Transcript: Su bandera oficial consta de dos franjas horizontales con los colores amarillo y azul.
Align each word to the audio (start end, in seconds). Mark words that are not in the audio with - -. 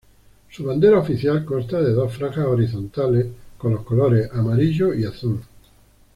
Su 0.49 0.63
bandera 0.63 0.97
oficial 0.97 1.45
consta 1.45 1.79
de 1.79 1.91
dos 1.93 2.11
franjas 2.17 2.47
horizontales 2.47 3.27
con 3.59 3.73
los 3.75 3.83
colores 3.85 4.31
amarillo 4.33 4.95
y 4.95 5.05
azul. 5.05 5.39